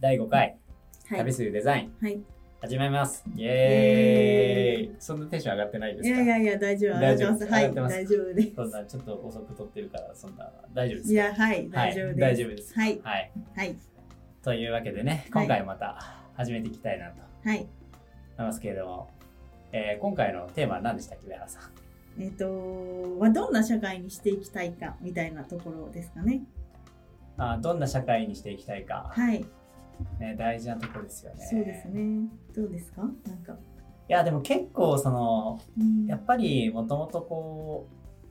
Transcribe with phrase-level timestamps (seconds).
[0.00, 0.56] 第5回、
[1.10, 1.18] はい。
[1.18, 2.18] 旅するデザイン、はい。
[2.62, 3.22] 始めます。
[3.36, 6.22] イエーイそんなテンション上がってないですか？
[6.22, 7.00] いやいやいや、大丈夫。
[7.00, 8.04] 大丈夫上がってますはい。
[8.04, 8.54] 大丈夫です。
[8.54, 11.12] そんなちょっと遅く撮ってるから、そんな大丈夫ですか？
[11.12, 11.56] いや、はい。
[11.56, 12.20] はい大丈夫です。
[12.20, 12.74] 大丈夫です。
[12.74, 13.00] はい。
[13.02, 13.32] はい。
[13.56, 13.76] はい。
[14.42, 15.98] というわけでね、今回また
[16.34, 17.58] 始めていきたいなとはい。
[17.58, 17.68] 思い
[18.38, 19.10] ますけれども、
[19.72, 22.22] えー今回のテーマは何でしたっけ、上原さん？
[22.22, 26.40] えっ、とはどんな社会にしていきたいかみたいなところですかね。
[27.36, 29.44] あどんな社会にしていきたいか、はい。
[30.18, 31.46] ね、大事なところですよね。
[31.50, 32.28] そうですね。
[32.54, 33.02] どうですか？
[33.02, 33.12] なん
[33.44, 33.52] か。
[33.52, 33.56] い
[34.12, 36.06] や、でも結構、その、うん。
[36.06, 37.86] やっぱりもともとこ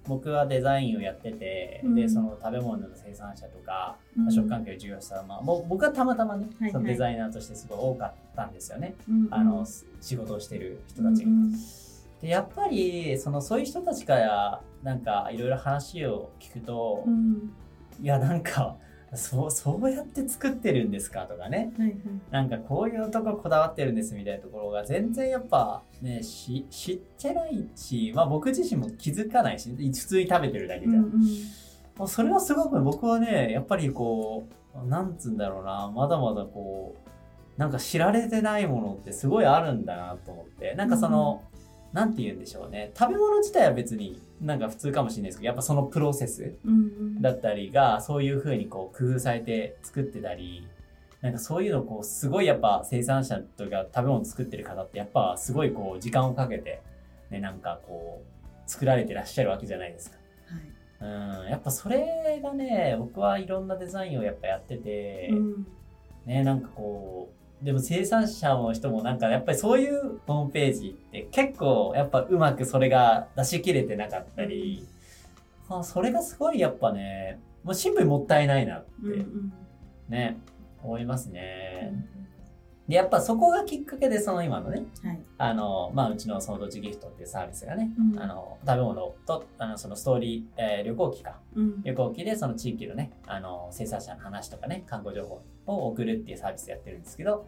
[0.06, 1.96] う僕はデザインをやってて、うん。
[1.96, 4.24] でその食べ物の生産者とか、うん。
[4.26, 6.72] まあ食環境を重要した、まあ、もう僕はたまたまね、はいはい。
[6.72, 9.66] そのデザイナーとしてすごい多かったんですよね、うんあの
[10.02, 11.30] 仕事をしてる人たちが。
[11.30, 11.52] うん。
[12.22, 17.54] でやっぱりそのそういう人たちからなんかいろいろ話を聞くと、うん。
[18.02, 18.76] いやなんか
[19.16, 21.22] そうそうやって作ってるんですか？
[21.22, 21.74] とかね。
[21.78, 21.98] はいはい。
[22.30, 31.12] なんかこういうとここだわってるんですみたいなところが全然やっぱねし知ってないし、まあ、僕自身も気づかないし普通に食べてるだけじゃん、うんうん。
[31.98, 34.48] もうそれはすごく僕はねやっぱりこ
[34.84, 35.92] うなんつうんだろうな。
[35.94, 40.76] まだまだこうなんか知られてないものってすごいあるんだなと思って。
[40.76, 41.42] なんかその、
[41.94, 42.92] なんて言うんでしょうね。
[42.98, 46.56] 食べ物自体は別になんか普通かもしれないですけどやっぱそのプロセス
[47.20, 50.68] だったりがそういう風にこう工夫されて作ってたり
[51.22, 56.82] なんかそういうのをこうすごいやっぱ生産者とか食べ物作ってる方ってやっぱすごいこう時間をかけて
[57.30, 60.18] ねなんかこう作られてらっしゃるわけじゃないですか。
[61.02, 61.44] はい。
[61.44, 61.50] うん。
[61.50, 65.68] やっぱそれがね僕はいろんなデザインをやっぱやってて、うん。
[66.26, 74.88] ねなんかこうでも生産者の人もなんかやっぱりそういうホームページって結構やっぱうまくそれが出し切れてなかったり、
[75.70, 79.26] あそれがすごいやっぱねもうシンプルにもったいないなって
[80.08, 80.38] ね、
[80.82, 81.92] 思いますね。
[82.14, 82.19] うん
[82.90, 85.20] でやっぱそこがきっかけでその今のねはい。
[85.38, 88.20] あの、まあ、うちのその土地ギフトっていうサービスがね、うん。
[88.20, 91.40] あの食べ物とあのそのストーリー、えー旅行記か。
[91.56, 91.84] うん。
[91.84, 97.46] 旅行記でその地域のねあの生産者の話とかね観光情報を送るっていうサービスやってるんですけど、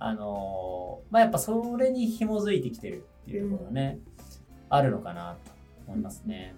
[0.00, 4.00] あのまあやっぱそれに紐づいてきてるっていうところがね、
[4.68, 5.52] あるのかなと
[5.86, 6.56] 思いますね。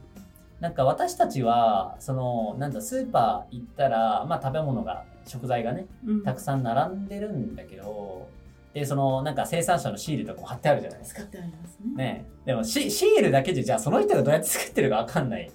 [0.59, 8.29] なんか私たちはそのなんだスーパー行ったら、まあ、食べ物が食材がねうんたくさん並んでるんだけど
[8.75, 11.29] でそのなんか生産者のシールとかも貼ってあるじゃないですか使。
[11.29, 12.05] ってありますね。
[12.05, 15.51] ねでもシシールだけでじゃあその人がどうやって作ってるかわかんない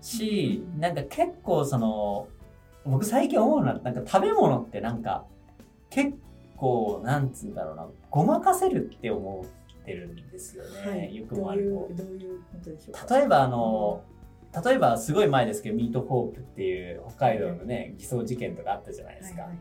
[0.00, 2.28] し、うんなんか結構その
[2.84, 5.24] 僕最近思うのはなんか食べ物ってなんか
[5.90, 6.12] 結
[6.56, 9.44] 構なんつうんだろうなごまかせるって思
[9.82, 11.16] ってるんですよね、はい。
[11.16, 11.94] よくもあると。
[11.94, 13.16] どういうことでしょうか？
[13.18, 14.02] 例えばあの、
[14.64, 19.58] 例えばすごい前ですけどミートホープっていう北海道のね偽装事件とかあったじゃないですか、はいはい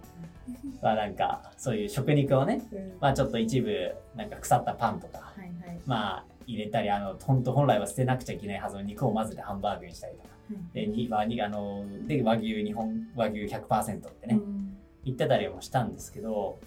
[0.81, 2.93] まあなんかそういう食肉をねうん。
[2.99, 5.79] まあちょっと一部なんか腐ったパンとかはいはい。
[5.85, 10.29] まあ入れたりあの本当本来は捨てなくちゃいけないはずの肉を混ぜてハンバーグにしたりとか。
[10.73, 14.77] でに和にあので和牛日本和牛100%ってね、うん。
[15.03, 16.59] 言ってたりもしたんですけど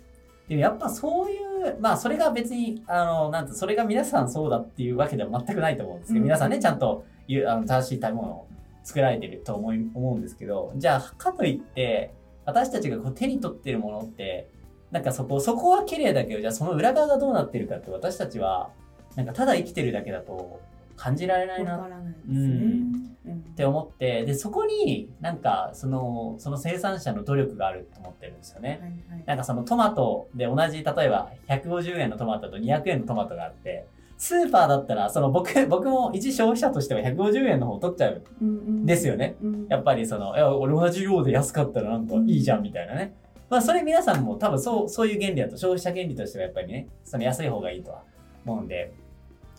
[0.49, 6.25] でもやっぱそういうまあそれが別にあのなんてそれが皆さんそうだっていうわけでは全くないと思うんですけど、うん。
[6.25, 7.05] 皆さんねちゃんと
[7.47, 8.49] あの正しい食べ物を
[8.83, 12.15] 作られてると思い思うんですけどじゃあかといって
[12.47, 14.49] 私たちがこう手に取ってるものって
[14.91, 18.71] なんかそこそこは綺麗だけどじゃあその裏側がどうなってるかって私たちは
[19.17, 20.61] なんかただ生きてるだけだと
[20.97, 22.34] 感じられないなっわからないですね。
[22.34, 23.09] うん
[23.56, 28.78] て思ってでそこになんかそのその生産者の努力があると思ってるんですよね。
[28.81, 33.87] はいはいなんかそのトマトで同じ例えば150円のトマトと200円のトマトがあって
[34.19, 38.87] スーパーだったらその僕 僕も一消費者としては150円の方を取っちゃうんうんうん。
[38.87, 39.37] ですよね。
[39.43, 39.67] うん。
[39.69, 43.15] やっぱりそのいや俺同じ量で安かったらなんかいいじゃんみたいなね。
[43.49, 48.03] まあそれ皆さんも多分そうそういう原理だと消費者原理としてはやっぱりねその安い方がいいとは
[48.45, 48.93] 思うんで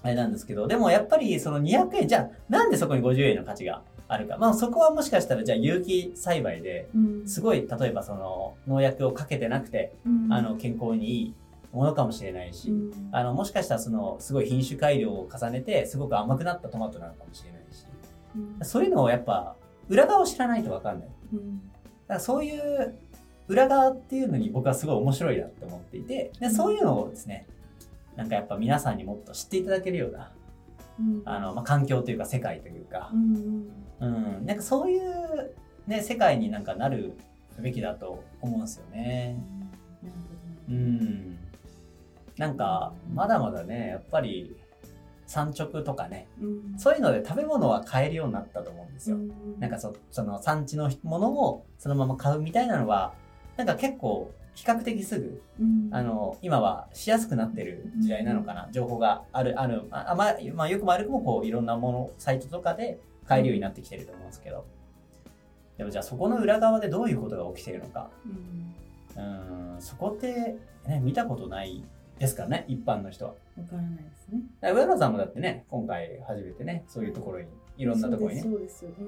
[0.03, 4.38] あれなんですけどでもやっぱりその200円じゃあなんでそこに50円の価値があるか。
[4.38, 7.28] まあそこはもしかしたらじゃあ有機栽培でうん。
[7.28, 10.34] すごい例えばその農薬をかけてなくてうん。
[10.34, 11.34] あの健康にいい
[11.71, 13.09] ものかもしれないし、うん。
[13.11, 17.85] あのもしかしたらそのすごい品種改良を重ねてすごく甘くなったトマトなのかもしれないし。
[18.35, 18.66] うん。
[18.66, 19.55] そういうのをやっぱ
[19.87, 21.09] 裏側を知らないと分かんない。
[21.33, 21.57] うん。
[21.59, 21.69] だ
[22.07, 22.95] からそういう
[23.47, 27.47] 裏側っていうのに僕はすごい面白いなって思っていてでそういうのをですね
[28.16, 30.31] なんかやっぱ皆さんにもっと知っていただけるような
[30.99, 31.21] うん。
[31.25, 33.09] あの、まあ、環境というか世界というか。
[33.13, 33.69] う、ん
[34.01, 35.55] うん、なんかそういう、
[35.87, 37.13] ね、世界になんかなる
[37.59, 39.41] べきだと思うんですよね。
[40.69, 41.39] うん。
[42.40, 44.56] なんかまだまだねやっぱり
[45.28, 49.18] 産直とかねうんそういうので食べ物は買えるようになったと思うんですよ。
[49.18, 53.14] うんなんかそその産地のものをそのまま買うみたいなのは
[53.58, 58.68] なんか結構比較的すぐ、うんあの、今はしやすくなってる時代なのかな。
[58.74, 64.66] 情報がある、ある、ああまあ、まあ、よくも悪くもこう、いろんなもの、サイトとかで買えるようになってきてると思うんですけど。
[65.78, 68.09] でもじゃあそこの裏側でどういうことが起きてるのか。
[68.26, 71.86] うんうん、そこって、ね、見たことない
[72.19, 73.31] ですからね、一般の人は。
[73.31, 74.41] わからないですね。
[74.59, 78.43] だから上原さんもだってね、今回初めてね、そういうところに、いろんなところにね、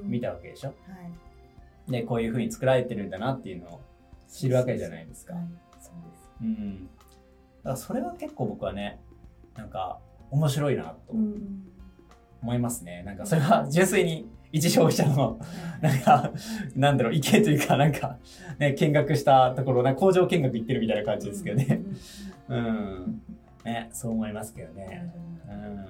[0.04, 0.70] 見たわけでしょ。
[0.70, 0.74] は
[1.90, 1.92] い。
[1.92, 3.82] で、こういう風に作られてるんだなっていうのを
[4.30, 5.42] 知るわけじゃないですかは。
[5.42, 5.44] い、
[5.80, 6.32] そうです。
[6.42, 6.86] うん。
[6.86, 6.90] だ
[7.64, 9.02] からそれは結構僕はね、
[9.58, 10.00] なんか
[10.30, 11.68] 面白いなとうんうん
[12.42, 13.04] 思いますね。
[13.06, 16.32] なんかそれは純粋に一消費者の、はいなんか、
[16.76, 18.18] なんだろう、意見というか、なんか、
[18.60, 21.66] ね、見学したところ、な工場見学行ってるみたいな感じですけどね。
[21.70, 21.98] うん
[22.56, 23.22] うんうん。
[23.66, 25.14] ね、そう思いますけどうんね。
[25.48, 25.86] うん。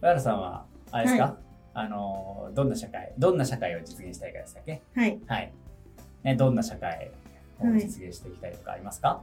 [0.00, 1.36] 上原さんは、あれですか、は
[1.74, 4.82] あの、どんな社会、どんな社会を実現したいかでしたっけ？
[4.94, 5.20] はい。
[5.26, 5.52] はい。
[6.22, 7.10] ね、どんな社会
[7.60, 9.22] を実現していきたいとかありますか？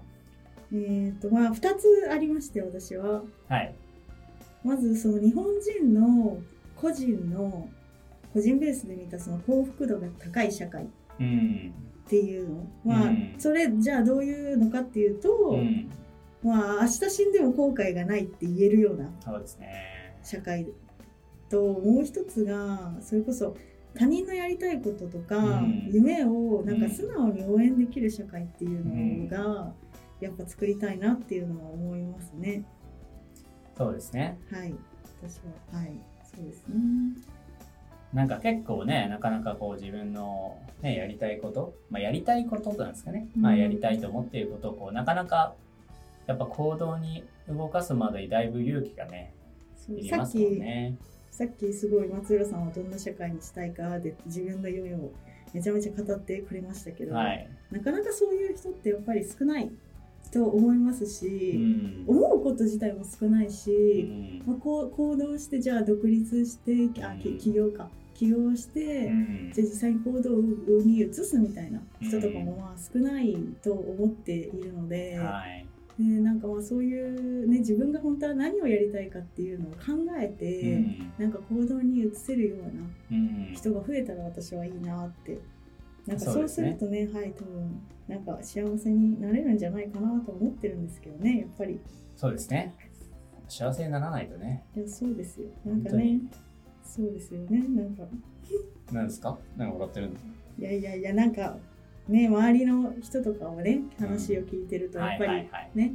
[0.74, 3.24] えっ、と、まあ、二つありまして、私は。
[3.48, 3.76] はい。
[4.64, 6.38] まず、その日本人の
[6.76, 7.70] 個人の、
[8.34, 10.88] 個人ベースで見たその幸福度が高い社会っ
[11.20, 11.74] うん。
[12.08, 12.50] ていう
[12.86, 15.90] のは、うんそれ、じゃあどういうのかっていうと、うん。
[16.44, 19.10] まあ、明日死んでも後悔がないって言えるような。
[20.24, 20.68] 社会
[21.50, 23.56] ともう一つがそれこそ
[23.96, 29.74] 他人のやりたいこととか、うん夢をなんか素直に応援できる社会っていうのが、
[30.20, 32.64] やっぱ作りたいなっていうのは思いますね。
[33.78, 34.38] そうですね。
[34.52, 34.76] はい
[35.22, 35.38] 私
[35.72, 36.76] ははいそうですね。
[38.14, 43.28] なんか結構ね、なかなかこう自分の、ね、やりたいこと、まあ、やりたいことなんですかね。
[43.36, 45.56] まあ、うんやりたいと思っていることをこう、なかなか
[46.26, 49.34] やっぱ行動に動かすまでにだいぶ勇気がね、
[49.90, 50.98] いりますさっきもんね。
[51.32, 55.12] さっきすごい松浦さんはどんな社会にしたいかで自分の夢を
[55.54, 57.50] めちゃめちゃ語ってくれましたけど、はい。
[57.72, 59.72] なかなかそういう人ってやっぱり少ない
[60.32, 61.26] と思いますうし、
[61.58, 62.04] ん。
[62.08, 64.48] 思うこと自体も少ないし、うん。
[64.48, 67.90] まあ、こう行動してじゃあ独立してあ起業か。
[68.14, 69.52] 起業して、うん。
[69.54, 70.32] じゃあ実際に行動
[70.84, 75.66] に移すみたいな人とかもまあ少ないと思っているので、はい。
[76.00, 79.78] ね、なんかまあそういう、ね、自分が本当は何をやりたいかっていうのを考
[80.20, 81.14] えて、うん。
[81.18, 82.70] なんか行動に移せるような
[83.12, 83.54] うん。
[83.54, 85.40] 人が増えたら私はいいなって
[86.08, 91.80] なんかそうでするとねはい多分なんか幸せになれるんじゃないかなと思ってるんですけどねやっぱり
[92.16, 92.74] そうですね。
[93.50, 94.66] 幸せにならないとね。
[94.76, 96.20] いやそうですよなんかね
[96.84, 98.04] そうですよねなんか
[98.92, 99.38] 何ですか？
[99.58, 101.58] 何か笑ってるんですかいやいやいやなんか
[102.08, 105.72] ね周りの人とかをね話を聞いてるとやはいっぱりはいはい。
[105.76, 105.94] ね、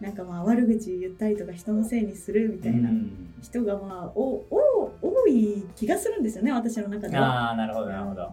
[0.00, 7.48] なんかまあ悪口言ったりとか人のせいにするみたいなうん人がまあおお多い気がするんですよね私の中では。
[7.48, 8.30] ああ、なるほど、なるほど。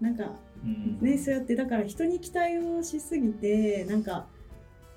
[0.00, 0.53] なんかうん
[1.00, 4.26] ねそうやってだから人に期待をしすぎてなんか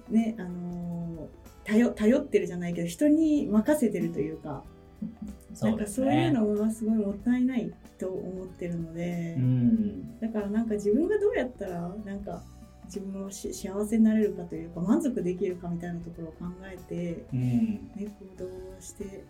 [0.09, 4.63] ねあのー頼頼ってるじゃないけど人に任せてるというか
[5.53, 6.31] そなかそういう。
[6.31, 9.35] のはすごいもったいないと思ってるので。
[9.37, 10.19] うん。
[10.19, 12.43] だからなんか自分がどうやったらなんか
[12.85, 17.39] 自分をし幸せになれるかというか満足できるかみたいなところを考えて、うん。
[17.39, 18.49] ね、行動
[18.79, 19.23] して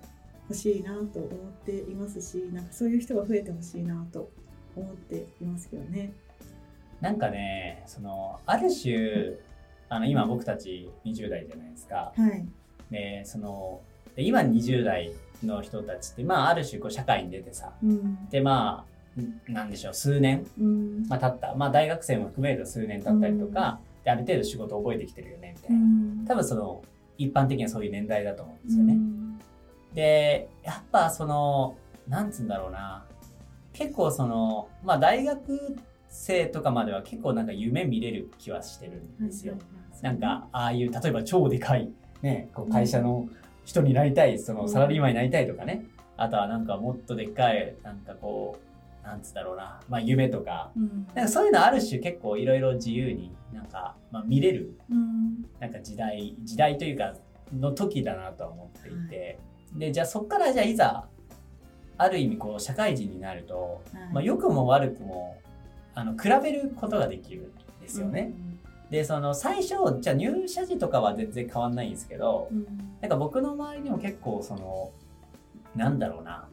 [0.48, 1.30] ほしいなと思っ
[1.66, 4.30] ていますしなんかそういう人が増えてほしいなと
[4.76, 6.14] 思っていますけどね。
[7.02, 9.36] なんかね、その、ある種、
[9.90, 12.14] あの、今僕たち20代じゃないですか。
[12.16, 12.46] はい、
[12.92, 13.82] で、その、
[14.16, 15.12] で今20代
[15.44, 18.86] の人たちって、まあ、ある種、こう、社会に出てさ、うんで、ま
[19.18, 21.56] あ、んなんでしょう、数年、うんまあ、経った。
[21.56, 25.86] まあ、大学生も含めると数年経ったりとか、で、ある程度仕事を覚えてきてるよね、みたういな。
[25.86, 26.84] ん多分その、
[27.18, 28.94] 一般的にはそういう年代だと思うんですよね。
[28.94, 29.18] うん
[29.94, 31.76] で、やっぱその、
[32.08, 33.06] なんつうんだろうな。
[33.74, 35.76] 結構その、まあ大学
[36.10, 39.56] 生とかまでは結構なんか夢見れる気はしてるんですよ。
[40.02, 41.90] なんか、ああいう、例えば超でかい、
[42.22, 43.28] ね、こう会社の
[43.66, 45.86] 人になりたい、そのサラリーマンになりたいとかね。
[46.16, 48.58] あとはなんかもっとでっかい、なんかこ
[49.04, 50.72] う、なんつうんだろうな、まあ夢とか。
[50.76, 51.08] うん。
[51.16, 55.46] なんかそういうのある種結構いろいろ自由になんか、まあ見れるうん。
[55.60, 57.14] なんか時代、時代というか、
[57.58, 59.40] の時だなとは思っていて、
[59.76, 61.08] で、じゃあそっからじゃあいざ、
[61.98, 64.14] ある意味こう社会人になると、はい。
[64.14, 65.38] まあ良くも悪くも、
[65.98, 68.32] あの、比べることができるんですよね。
[68.92, 72.66] で、その最初、じゃあ入社時とかは全然変わんないんですけど、うん。
[73.02, 74.92] なんか僕の周りにも結構その、
[75.76, 76.48] なんだろうな、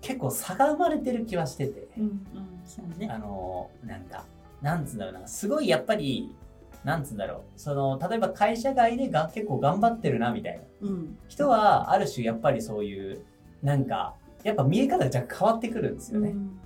[0.00, 2.98] 結構差が生まれてる気はしてて、うんうん。
[2.98, 3.08] ね。
[3.08, 4.24] あの、なんか、
[4.60, 6.34] なんつうんだろうな、すごいやっぱり、
[6.82, 10.88] なんつうんだろう、その、例えば会社外でが結構頑張ってるな、みたいな。
[10.88, 11.16] うん。
[11.28, 13.20] 人は、ある種やっぱりそういう、
[13.62, 16.30] なんか、やっぱ見え方が若干変わってくるんですよね。
[16.30, 16.58] うん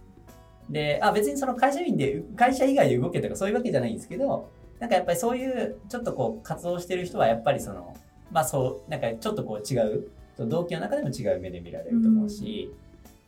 [0.70, 7.96] で、あ、別にその会社員で、会社以外で動けとかそういうわけじゃないんですけど、なんかやっぱりそういう、ちょっとこう、活動してる人はやっぱりその、
[8.30, 10.08] まあそう、なんかちょっとこう違う、
[10.38, 12.70] 動機の中でも違う目で見られると思うし、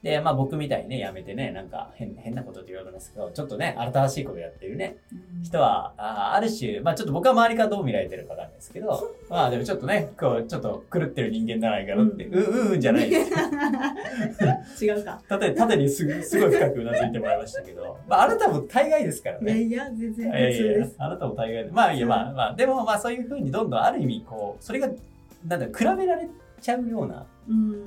[0.02, 4.96] で、まあ僕みたいにね、辞めてね、なんか変変なことって言われますけど、ちょっとね、新しいことやってるね、
[5.42, 13.24] 人は、あある種、まあちょっっと僕は周りからどう見られてるかわかんないですけど、まあでもちょっとね、こう、ちょっと狂ってる人間じゃないかなって、ううん、うん、うんじゃないで
[14.76, 14.84] す。
[14.84, 15.20] 違うか。
[15.28, 19.62] 縦、縦にすぐすごい深くうなずいてもらいましたけど、まああなたも大概ですからね。
[19.62, 20.86] いやいや、全然いやいや。
[20.98, 21.70] あなたも大概で。
[21.72, 24.88] まあいや、まあまあ、でもまあそういうふうにどんどんある意味、こう、それが、
[25.46, 26.28] なんだ、比べられ
[26.60, 27.84] ちゃうような、うん。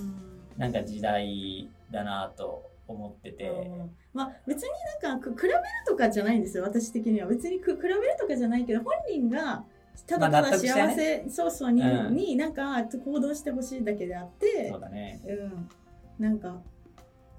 [0.58, 3.92] なんか時代だなと思ってて、うん。
[4.14, 4.70] まあ別に
[5.02, 7.28] なんかく比べるとかじゃないんですよ私的には。
[7.28, 9.64] 別にく比べるとかじゃないけど本人が
[10.08, 12.16] ただただ幸せ、そうそうに,、うん。
[12.16, 15.22] になんか行動してほしいだけであってそうだね。
[15.28, 15.70] うん。
[16.20, 16.62] なんか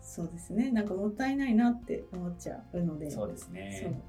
[0.01, 0.71] そうですね。
[0.71, 3.11] なんかもったいないなって思っちゃうので。
[3.11, 4.01] そうですね。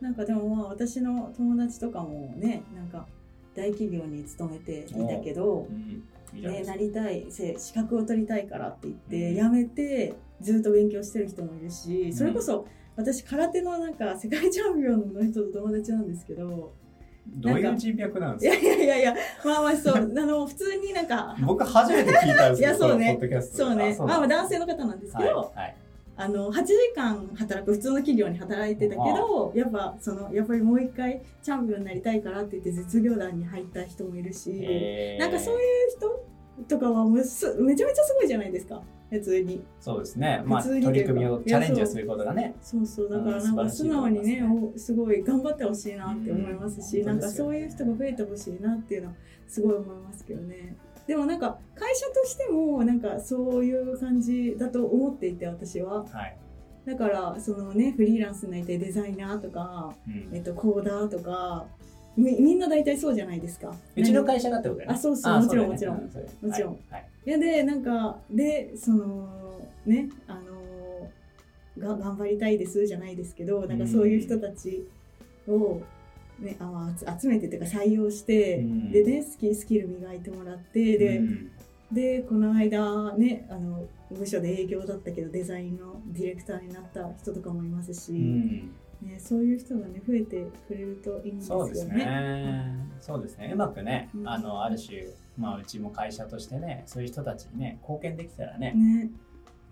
[0.00, 3.06] なんかでもまあ私の友達とかもねなんか
[3.54, 6.02] 大企業に勤めていたけどう、ん。
[6.32, 9.52] ね、なりたいせ資格を取りたいからって言って、うん。
[9.52, 16.72] 辞めてずっと勉強してる人もいるしそれこそ私空手のなんか世界チャンピオンの人と友達なんですけど
[17.26, 18.66] どういう人脈なんいですか？
[18.66, 23.18] やいやいやいやまあまあそう あの普通になんか僕初めて聞いたんですよ、いやそうね。
[23.42, 23.96] そうね。
[23.98, 25.76] あまあまあ男性性の方なんですけはいど、はい。
[26.22, 35.16] あの8時間働く普通の企業に働いてたけどやっぱそのやっぱりもう一回チャンピオンになりたいからって言って実業団に入った人もいるし、え。
[35.18, 36.24] ーなんかそういう人
[36.68, 39.64] とかはもうすめちゃめちゃすごいじゃないですか普通に。
[39.80, 40.42] そうですね。
[40.46, 42.54] まあ、普通に取り組みをチャレンジをすることがね。
[42.62, 49.14] そうそうだからうんなんか素直にねいますごい頑張ってほしいなって思いますし、うんなんかそういう人が増えてほしいなっていうのは
[49.48, 50.76] すごい思いますけどね
[51.12, 56.06] でもなんか会社としてもなんかそういう感じだと思っていて私は。
[56.06, 56.38] はい。
[56.86, 60.30] だからそのねフリーランスになりたいデザイナーとか、うん。
[60.34, 61.66] えっと、コーダーとか
[62.16, 63.74] みみんな大体そうじゃないですか。
[63.94, 64.96] うちの会社だってことだよね。
[64.96, 65.96] あそうそうあもちろんもちろん。
[66.00, 66.72] もちろん。
[66.72, 67.08] はいはい。
[67.26, 70.40] いやでなんかでそのねあ
[71.78, 74.88] のが頑張りたいですじゃないですけどなんかそういう人たち
[75.46, 76.01] を、ね、あ
[76.60, 78.90] まあ集集めてというか採用して、うん。
[78.92, 81.50] でねスキスキル磨いてもらってで,、うん。
[81.92, 88.70] でこの間ねあの部署で営業だったけどデザインのディレクターになった人とかもいますし、うん。
[89.02, 92.86] ね、そういう人がね増えてくれるといいんですよそうですね。
[93.00, 93.50] そうですね。
[93.52, 94.28] うまくねう、ん。
[94.28, 95.06] あの、ある種、
[95.36, 99.10] まあ、うちも会社としてね、そういう人たちにね、貢献できたらね、ね。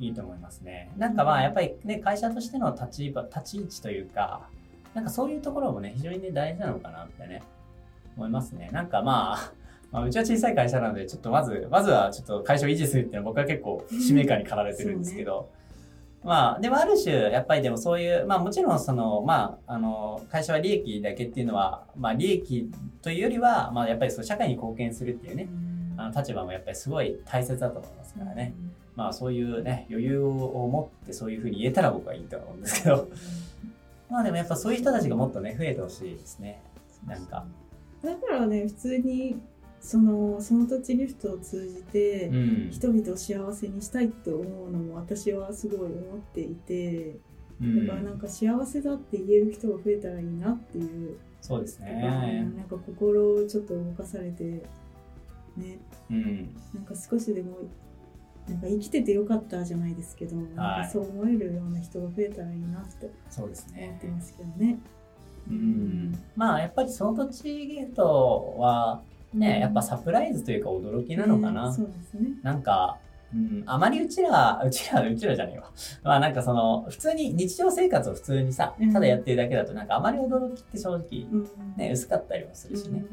[0.01, 0.91] いいと思いますね。
[0.97, 4.49] なんかまあ、やっぱりね、会社としての立ち場、立ち位置というか、
[4.95, 7.43] なんかそういうところもね、非常にね、大事なのかなってね、
[8.17, 8.71] 思いますね。
[8.73, 9.53] なんかまあ、
[9.93, 15.49] まあ、うちは小さい会社なので、ちょっとまず、まずはちょっと会社を維持するっていうのは僕は結構使命感に駆られてるんですけど、
[16.23, 22.71] まあ、でもある種、やっぱりでもそういう、まあもちろんその、まあ、あの、会社は利益だけっていうのは、まあ利益
[23.01, 25.49] というよりは、まあやっぱりそう社会に貢献するっていうね、
[25.97, 28.55] あの立場もやっぱりすごい大切だと思いますからね。
[28.97, 30.29] まあそういうね、余裕を
[30.69, 33.09] 持ってそういうふうに言えたら僕はいいと思うんですけど、
[34.11, 36.61] まあでもやっぱそういう人たちがもっとね、増えてほしいですね。
[37.07, 37.47] なんか。
[38.03, 39.37] だからね普通に
[39.81, 42.71] そのその土地ギフトを通じて、うん。
[42.71, 47.17] 人々を幸せにしたいと思うのも私はすごい思っていて
[47.61, 52.51] うんだからなんか幸せだって言える人が増えたらいいなっていう、そうですね。
[52.57, 54.45] なんか心をちょっと動かされて
[55.57, 55.79] ね
[56.11, 56.55] うん。
[56.75, 57.59] なんか少しでも
[58.51, 64.07] なんか生きててよかったじゃないですけど、なんかそう思えるような人が増えたらいいなってそうです思ねって。
[64.09, 64.79] ますけどね。
[65.49, 66.19] うん。
[66.37, 69.03] まあやっぱりその土地ゲートは
[69.33, 71.69] ね、やっぱサプライズというか驚きなのかな。
[71.69, 72.31] ねそうですね。
[72.43, 72.99] なんか、
[73.33, 75.71] うん、あまりうちら、うちら、うちらじゃねえわ。
[76.03, 83.05] まあなんかその、普通に日常生活を普通にさうん、ただやってるだけだと、なんかあまり驚きって正直、うんね、薄かったりもするしね。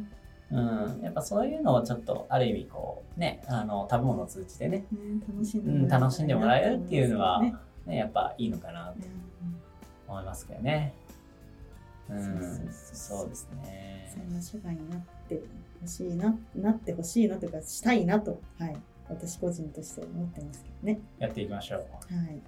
[0.49, 7.53] うん、やっぱそういうのをちょっと、ある意味こう、ね、あの、食べ物を通じてね、ね楽しんでうん、楽しんでもらえるっていうのは、ね
[7.85, 9.07] ね、やっぱいいのかなと
[10.07, 10.93] 思いますけどね。
[12.09, 12.23] うん、
[12.93, 14.21] そうですねそ。
[14.21, 15.41] んな社会になって
[15.81, 18.77] ほしいな、なってほしいなというか、したいなと、はい、
[19.09, 21.01] 私個人として思ってますけどね。
[21.19, 21.79] やっていきましょう。
[21.79, 21.85] は
[22.25, 22.41] い。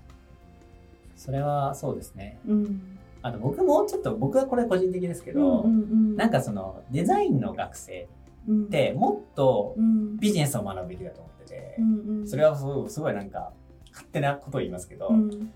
[1.16, 2.40] それはそうですね。
[2.48, 2.99] うん。
[3.22, 8.08] あと僕もちょっと、僕はこれ個人的ですけど、うんうんうん、なんかそのデザインの学生
[8.48, 13.52] うん、ってもっとうん、ビジネスを学ぶべきだと思っててう、んうん、それはすごいすごいなんか
[13.92, 15.52] 勝手なことを言いますけど、うん、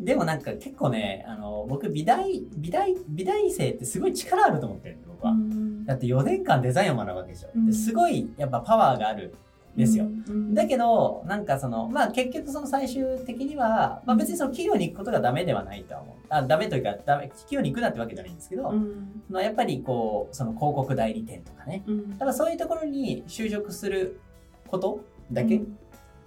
[0.00, 5.32] でもなんか結構ね、あの僕美大、美大、美大生ってすごい力あると思ってるんで僕は。
[5.32, 7.48] うんだって4年間デザインを学ぶわけでしょ。
[7.54, 7.66] うん。
[7.66, 9.34] ですごいやっぱパワーがある
[9.76, 10.04] ですよ。
[10.04, 16.16] うんだけど、なんかその、まあ結局その最終的には、まあ別にその企業に行くことがダメではないとは思う。
[16.28, 19.22] あ、ダメというか、ダメ、企業に行くなってわけじゃないんですけど、うん。
[19.28, 21.96] まあやっぱりこう、その広告代理店とかね、うん。
[22.10, 24.20] やっぱそういうところに就職する
[24.68, 25.78] ことだけ、うん。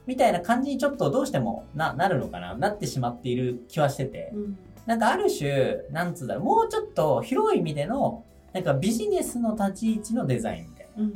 [0.06, 4.58] みたいな感じにちょっとどうしてもな、なるのかな、なってしまっている気はしてて、うん。
[4.86, 8.24] なんかある種、なんつうんだろう、もうちょっと広い意味での、
[8.54, 11.10] なんかビジネスの立ち位置のデザインみたいな。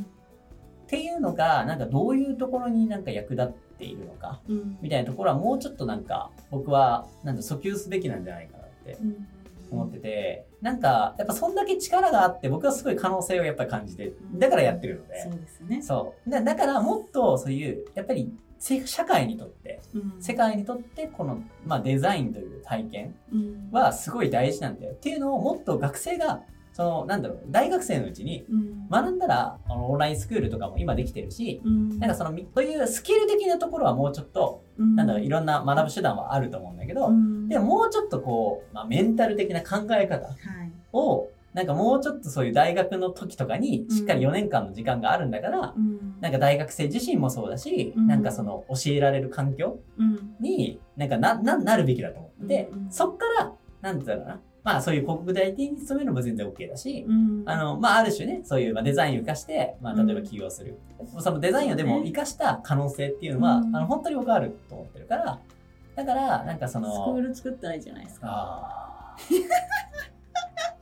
[0.87, 4.77] うんっていうのが、なんかどういうところになんか役立っているのか、うん。
[4.81, 9.27] みたいなところはもうちょっとなんか、僕は、なんだ、訴求すべきなんじゃないかなってうん。
[9.69, 15.81] 思ってて、なんか、やっぱそんだけ力があって、僕はすごい可能性をやっぱり感じて、だからやってるので、そうですね。
[15.81, 16.29] そう。
[16.29, 20.21] だだからもっとそういう、やっぱり、せ社会にとって、うん。
[20.21, 23.69] 世界にとって、この、まあデザインという体験うん。
[23.71, 26.43] はすごい大事なんだよっていうのをもっと学生が、
[26.77, 28.87] その、なんだろう、大学生のうちにうん。
[28.87, 31.97] 学んだら、あの、オンラインスクールとかも今できてるし、うん。
[31.97, 34.95] なんかその、みそういうスキル的なところはもうちょっと、うん。
[34.95, 37.49] なんだろう、いろんな学ぶ手段はあると思うんだけど、うん。
[37.49, 40.37] でももうちょっとこう、まあメンタル的な考え方はい。
[40.93, 46.21] を、なんかもうちょっとそういう大学の時とかに、しっかり4年間の時間があるんだから、うん。
[46.21, 48.05] なんか大学生自身もそうだし、うん。
[48.05, 50.35] なんかその教えられる環境うん。
[50.39, 52.91] に、なんかな、な、なるべきだと思って、うんうん。
[52.91, 54.41] そっから、なんて言うんだろうな。
[54.67, 57.43] まあそういう広告代理店に勤めるのも全然 OK だし、うん。
[57.45, 60.77] あの、まあある種ね、そういうまあデザインを活かして、まあ例えば起業する。
[61.19, 63.73] そのデザインをでも活かした可能性っていうのは、うん。
[63.73, 65.39] あの、本当に僕はあると思ってるから、
[65.95, 69.15] だから、なんかそスクーの、ル作ったらいいじゃないですか。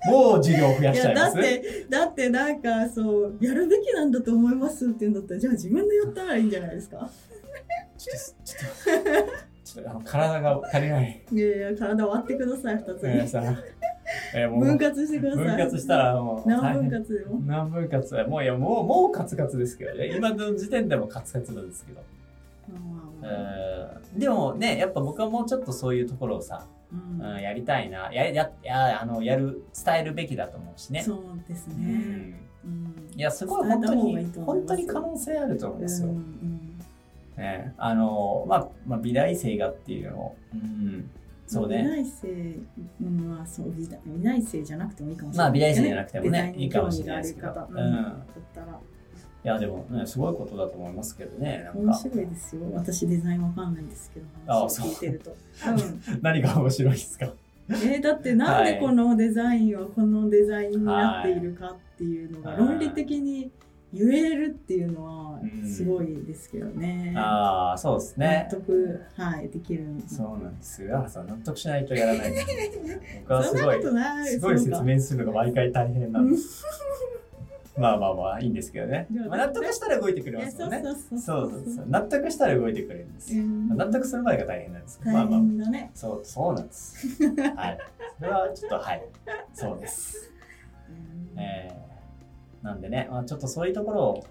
[0.08, 1.38] もう授業を増やいしちゃいます？
[1.38, 7.08] やだってだってなんかそうやるべきなんだと思いますって言うんだったらじゃあ自分でやったらいいんじゃないですか？
[7.98, 11.26] ちょっと、ちょっと、ちょっとあの体が足りない。
[11.32, 13.28] いやいや体割ってください二つに。
[13.28, 13.58] さい。
[14.36, 15.44] えーもう分割してください。
[15.46, 17.40] 分割したらもう何分割でも？
[17.48, 18.38] 何分割も？
[18.38, 20.16] ういやもうもうカツカツですけどね。
[20.16, 22.04] 今の時点でもカツカツなんですけど、
[23.24, 24.20] うん。
[24.20, 27.20] でもねやっぱ僕はもうちょっとそういうところをさ、うん。
[27.20, 28.14] うん、やりたいな。
[28.14, 31.02] やややあのやる伝えるべきだと思うしね。
[31.02, 31.18] そう
[31.50, 32.36] ですね、うん。
[32.66, 33.12] うん。
[33.16, 36.55] いやすごい本当にいい本当に可能性あると思うんですよ、うん
[37.38, 41.10] ね、あのまあ、まあ、美大生がっていうのを、うん、
[41.46, 42.28] そう美ね大生
[43.02, 47.48] うんまあそう美大美大生じゃなくてもいいかもしれないまあ美大生じゃなくてもねいいかもしれないですけど。
[47.48, 48.16] うんうんだっ
[48.54, 48.68] たら。
[49.44, 52.62] いやでもねすごいことだと思いますけどねなん面か白いですよ。
[52.74, 55.32] 私デザインわかんないんですけどあ話を聞いてると。
[55.32, 56.16] う。
[56.16, 56.20] ん。
[56.24, 57.32] 何が面白いですか？
[57.70, 62.60] えーだってなんでこのデザインはこのデザインになっているかっていうのがはい。
[62.60, 63.52] 論理的に
[63.98, 67.14] 言えるっていうのはうんすごいですけどね。
[67.16, 69.86] ああそうですね納得、はい、できる。
[70.08, 70.98] そうなんですよ。
[70.98, 72.34] 原さん納得しないとやらない。
[73.22, 73.82] 僕はすごい
[74.28, 76.64] すごい説明するのが毎回大変なんうんです。
[77.78, 79.08] まあまあまあいいんですけどね。
[79.28, 80.82] まあ、納得したら動いてくれますもんね。
[80.82, 81.86] そうそうそそう。
[81.88, 85.12] 納得したら動いてくれるんです納得するまでが大変なんですけど。
[85.12, 85.90] まあ大まあ。
[85.94, 87.08] そう、そうなんです。
[87.56, 87.78] はい。
[88.18, 89.04] それはちょっとはい。
[89.54, 90.32] そうです。
[91.36, 91.95] うんえー、
[92.66, 94.26] なんでね、まあ、ちょっとそういうところを、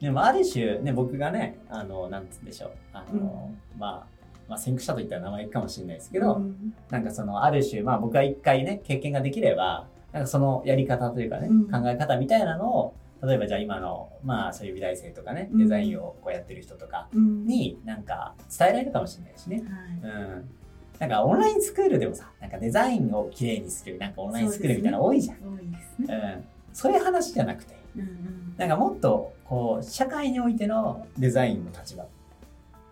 [0.00, 2.70] でもある種、ね、僕がね、あの、なんつうんでしょう。
[2.92, 4.14] あの、まあ、
[4.46, 19.64] まあ、先駆者といったら名前かもしれないですけど、うんなんかその、ある種、まあ僕は一回ね、経験ができれば、なんかそのやり方というかね、うん考え方みたいなのを、例えばじゃあ今の、まあそういう美大生とかね、うんデザインをこうやってる人とかうんになんか伝えられるかもしれないしね。
[20.02, 20.50] はいうん。
[20.98, 25.36] なんかオンラインスクールでもさ、なんかデザインをきれいにする、なんかオンラインスクールみたいなの多いじゃん。
[25.38, 26.06] 多いですね。
[26.08, 26.53] うん。
[26.74, 28.54] そういう話じゃなくて、うんうん。
[28.58, 32.04] なんかもっと、こう、社会においてのデザインの立場。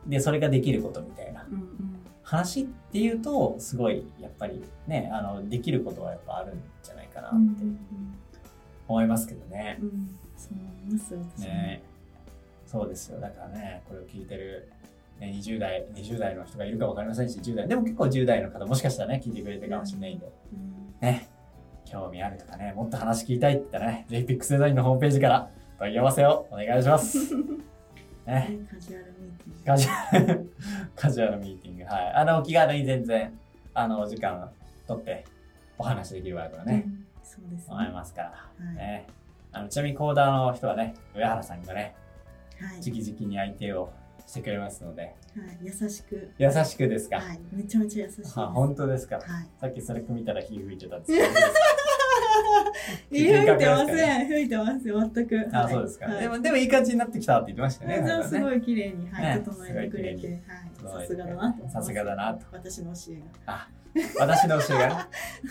[0.06, 1.46] で、それができることみたいな。
[2.22, 7.64] 話っていうと、すごい、やっぱりね、あの、できることはやっぱあるんじゃないかなうんって
[8.88, 9.78] 思いますけどね。
[9.80, 9.86] うん。
[9.88, 10.18] うん。
[10.36, 11.82] そう思いますね。
[12.66, 13.20] そうですよ。
[13.20, 14.70] だからね、これを聞いてる、
[15.20, 20.94] ね、20代、20代の人がいるか分かりませんし、10代、でも結構10代の方もしかしたらね、聞いてくれてるかもしれないんで、うん。
[21.00, 21.28] ね、
[21.92, 27.34] 興味あるとかね、もっと話聞きたいって言ったらね、JPIX デザインのホームページから問い合わせをお願いします。
[28.26, 29.64] ね、カジュアルミーティング。
[29.64, 30.52] カジュアル、
[30.96, 32.12] カジュアルミーティング、はい。
[32.14, 33.38] あの、お気軽に全然、
[33.74, 34.50] あの、お時間
[34.86, 35.24] 取って
[35.76, 37.74] お話できるわけだね、うんそうですね。
[37.74, 38.76] 思いますから、はい。
[38.76, 39.06] ね。
[39.52, 41.94] あの、ちなみにコーダーの人はね、上原さんがね、
[42.60, 42.80] はい。
[42.80, 43.92] 直々に相手を
[44.26, 45.14] してくれますので、はい。
[45.62, 46.30] 優しく。
[46.38, 47.40] 優しくですか、はい。
[47.52, 48.40] めちゃめちゃ優しいです。
[48.40, 49.24] あ本当ですか、はい。
[49.60, 51.28] さっきそれ組みたら火吹いちゃったんですけど
[53.10, 55.48] いや吹いてません吹いてますよ全く。
[55.52, 55.72] あ、はい。
[55.72, 56.20] そうですか、はい。
[56.20, 62.46] でもでもいい感じになってきたって言ってましたねすごい綺麗に、はいね整えてくれて、はい、さすがだなとさすがだなと。
[62.52, 63.68] 私の教えあ
[64.18, 64.94] 私の教えがね。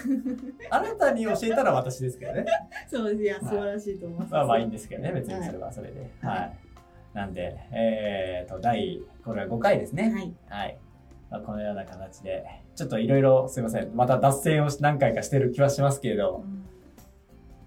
[0.70, 2.44] あなたに教えたら私ですけどね。
[2.44, 2.52] が
[2.88, 3.24] そうです。
[3.24, 6.10] いやはい素晴らしいと思います、まあまあいいんですけどね別にそれはそれで。
[6.22, 6.58] は、はい。
[7.14, 10.12] なんで、えー、と、第、これは5回ですね。
[10.14, 10.34] はい。
[10.50, 10.78] はい。
[11.30, 13.96] まあ、このような形で、ちょっといろいろすいません。
[13.96, 16.44] また脱線を何回かしてる気はしますけれど、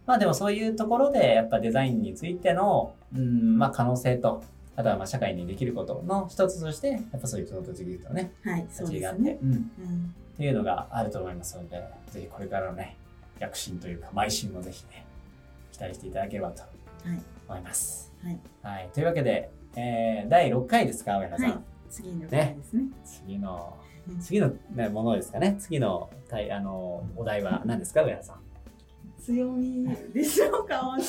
[0.06, 4.42] まあでもそういうところで、やっぱデザインについての、うん、まあ可能性と、
[4.76, 9.38] あとはまあ社会にできることの一つとして、やっぱそういうその栃木とね、はい、そうですね。
[9.42, 10.14] うん、っうん。
[10.36, 12.96] ていうのがあると思いますので、ぜひこれからのね、
[13.38, 15.06] 躍進というか、邁進もぜひね、
[15.72, 16.68] 期待していただければとは
[17.14, 17.20] い。
[17.48, 18.12] 思います。
[18.22, 18.38] はい。
[18.62, 18.88] はい。
[18.92, 21.50] というわけで、えー、第6回ですか、上原さん。
[21.50, 21.60] はい。
[21.90, 22.82] 次の回ですね。
[23.04, 23.76] 次の
[24.08, 25.56] うん次の、ね、ものですかね。
[25.58, 28.36] 次のたいあのお題は何ですか、上原さん。
[29.24, 31.04] 強みでしょうか、また。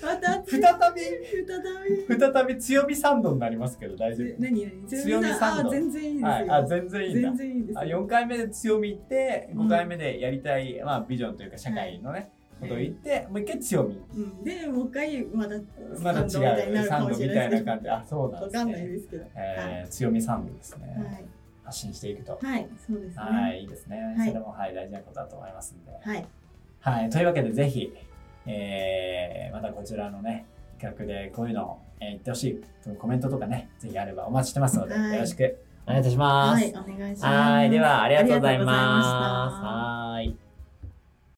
[0.06, 0.32] また。
[0.44, 2.34] 再び、再び。
[2.34, 4.86] 再び強みサンドになりますけど、大丈え何何？
[4.86, 6.28] 強みサンドあ、全然いいですよ。
[6.28, 7.36] はい、あ全然いいんだ全。
[7.36, 8.04] 然いいですあよ。
[8.04, 12.30] 4回目で強み言って、うん5回目でやりたい、まあ、ビジョンというか社会のね、
[12.60, 14.00] ことを言って、もう一回強み。
[14.14, 15.56] うん、で、もう一回、まだ、
[16.02, 16.28] まだ違う、
[16.86, 17.62] サンドみたいな。
[17.62, 17.88] 感じ。
[17.90, 18.88] あ、そうなんですわかんないね。
[18.88, 19.24] ですけど。
[19.34, 20.86] えー強みサンドですね。
[20.96, 21.24] はい。
[21.64, 22.38] 発信していくと。
[22.42, 23.22] はい、そうですね。
[23.22, 24.14] はい、いいですね。
[24.16, 25.92] はいそれも、はい、大事なことだと思いますんで。
[25.92, 26.26] はい。
[26.84, 27.94] はい、というわけでぜひ、
[28.44, 30.44] えー、またこちらのね、
[30.78, 32.62] 企画でこういうのを、えー言ってほしい
[32.98, 36.62] コメントとかね、ぜひあればお待ちしてますので、はいよろしくお願いいたします。
[36.62, 37.24] はい、お願いします。
[37.24, 39.64] はい、ではありがとうございありがとうございましたます。
[39.64, 40.53] はい。